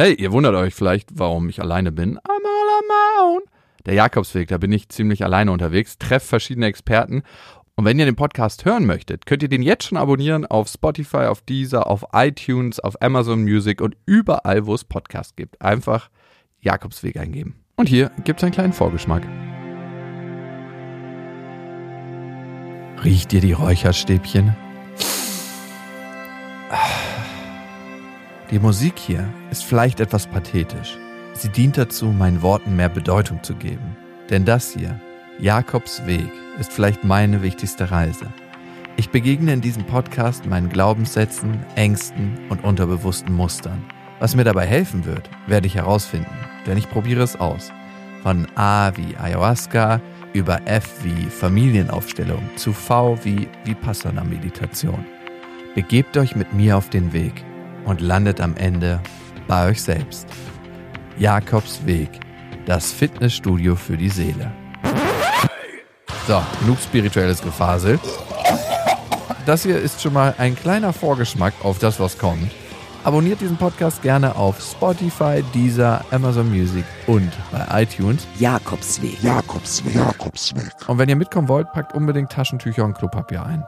Hey, 0.00 0.14
ihr 0.14 0.32
wundert 0.32 0.54
euch 0.54 0.74
vielleicht, 0.74 1.10
warum 1.18 1.50
ich 1.50 1.60
alleine 1.60 1.92
bin. 1.92 2.16
I'm 2.20 2.22
all 2.22 3.34
own. 3.34 3.42
Der 3.84 3.92
Jakobsweg, 3.92 4.48
da 4.48 4.56
bin 4.56 4.72
ich 4.72 4.88
ziemlich 4.88 5.24
alleine 5.24 5.52
unterwegs, 5.52 5.98
treffe 5.98 6.26
verschiedene 6.26 6.64
Experten. 6.64 7.22
Und 7.74 7.84
wenn 7.84 7.98
ihr 7.98 8.06
den 8.06 8.16
Podcast 8.16 8.64
hören 8.64 8.86
möchtet, 8.86 9.26
könnt 9.26 9.42
ihr 9.42 9.50
den 9.50 9.60
jetzt 9.60 9.84
schon 9.84 9.98
abonnieren 9.98 10.46
auf 10.46 10.68
Spotify, 10.68 11.26
auf 11.26 11.42
Deezer, 11.42 11.86
auf 11.86 12.06
iTunes, 12.14 12.80
auf 12.80 13.02
Amazon 13.02 13.42
Music 13.42 13.82
und 13.82 13.94
überall, 14.06 14.64
wo 14.64 14.72
es 14.72 14.84
Podcasts 14.84 15.36
gibt. 15.36 15.60
Einfach 15.60 16.08
Jakobsweg 16.60 17.18
eingeben. 17.18 17.56
Und 17.76 17.90
hier 17.90 18.10
gibt 18.24 18.40
es 18.40 18.44
einen 18.44 18.54
kleinen 18.54 18.72
Vorgeschmack. 18.72 19.26
Riecht 23.04 23.34
ihr 23.34 23.42
die 23.42 23.52
Räucherstäbchen? 23.52 24.56
Die 28.50 28.58
Musik 28.58 28.98
hier 28.98 29.32
ist 29.52 29.64
vielleicht 29.64 30.00
etwas 30.00 30.26
pathetisch. 30.26 30.98
Sie 31.34 31.50
dient 31.50 31.78
dazu, 31.78 32.06
meinen 32.06 32.42
Worten 32.42 32.74
mehr 32.74 32.88
Bedeutung 32.88 33.40
zu 33.44 33.54
geben. 33.54 33.96
Denn 34.28 34.44
das 34.44 34.72
hier, 34.72 35.00
Jakobs 35.38 36.04
Weg, 36.04 36.28
ist 36.58 36.72
vielleicht 36.72 37.04
meine 37.04 37.42
wichtigste 37.42 37.92
Reise. 37.92 38.26
Ich 38.96 39.10
begegne 39.10 39.52
in 39.52 39.60
diesem 39.60 39.84
Podcast 39.84 40.46
meinen 40.46 40.68
Glaubenssätzen, 40.68 41.64
Ängsten 41.76 42.40
und 42.48 42.64
unterbewussten 42.64 43.32
Mustern. 43.32 43.84
Was 44.18 44.34
mir 44.34 44.42
dabei 44.42 44.66
helfen 44.66 45.04
wird, 45.04 45.30
werde 45.46 45.68
ich 45.68 45.76
herausfinden, 45.76 46.26
denn 46.66 46.76
ich 46.76 46.90
probiere 46.90 47.22
es 47.22 47.36
aus. 47.36 47.70
Von 48.24 48.48
A 48.56 48.90
wie 48.96 49.16
Ayahuasca 49.16 50.00
über 50.32 50.60
F 50.64 51.04
wie 51.04 51.30
Familienaufstellung 51.30 52.42
zu 52.56 52.72
V 52.72 53.16
wie 53.22 53.46
Vipassana-Meditation. 53.64 55.04
Begebt 55.76 56.16
euch 56.16 56.34
mit 56.34 56.52
mir 56.52 56.76
auf 56.76 56.90
den 56.90 57.12
Weg 57.12 57.44
und 57.90 58.00
landet 58.00 58.40
am 58.40 58.56
Ende 58.56 59.00
bei 59.48 59.68
euch 59.68 59.82
selbst. 59.82 60.26
Jakobs 61.18 61.84
Weg, 61.84 62.08
das 62.64 62.92
Fitnessstudio 62.92 63.74
für 63.74 63.96
die 63.96 64.08
Seele. 64.08 64.50
So, 66.26 66.40
genug 66.60 66.78
spirituelles 66.78 67.42
Gefasel. 67.42 67.98
Das 69.44 69.64
hier 69.64 69.78
ist 69.78 70.00
schon 70.00 70.12
mal 70.12 70.34
ein 70.38 70.54
kleiner 70.54 70.92
Vorgeschmack 70.92 71.52
auf 71.64 71.78
das, 71.78 71.98
was 71.98 72.16
kommt. 72.16 72.50
Abonniert 73.02 73.40
diesen 73.40 73.56
Podcast 73.56 74.02
gerne 74.02 74.36
auf 74.36 74.60
Spotify, 74.60 75.42
Deezer, 75.54 76.04
Amazon 76.10 76.48
Music 76.48 76.84
und 77.06 77.32
bei 77.50 77.82
iTunes. 77.82 78.26
Jakobsweg. 78.38 79.20
Jakobsweg. 79.22 79.94
Jakobsweg. 79.94 80.70
Und 80.86 80.98
wenn 80.98 81.08
ihr 81.08 81.16
mitkommen 81.16 81.48
wollt, 81.48 81.72
packt 81.72 81.94
unbedingt 81.94 82.30
Taschentücher 82.30 82.84
und 82.84 82.96
Klopapier 82.96 83.44
ein. 83.44 83.64